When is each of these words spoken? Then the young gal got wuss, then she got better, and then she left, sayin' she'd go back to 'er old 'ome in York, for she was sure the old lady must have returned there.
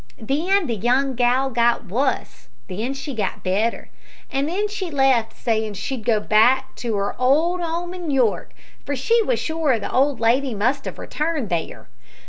Then 0.17 0.65
the 0.65 0.73
young 0.75 1.13
gal 1.13 1.51
got 1.51 1.85
wuss, 1.85 2.49
then 2.67 2.95
she 2.95 3.13
got 3.13 3.43
better, 3.43 3.91
and 4.31 4.49
then 4.49 4.67
she 4.67 4.89
left, 4.89 5.37
sayin' 5.37 5.75
she'd 5.75 6.05
go 6.07 6.19
back 6.19 6.75
to 6.77 6.97
'er 6.97 7.15
old 7.19 7.61
'ome 7.61 7.93
in 7.93 8.09
York, 8.09 8.55
for 8.83 8.95
she 8.95 9.21
was 9.21 9.39
sure 9.39 9.77
the 9.77 9.91
old 9.91 10.19
lady 10.19 10.55
must 10.55 10.85
have 10.85 10.97
returned 10.97 11.49
there. 11.49 11.87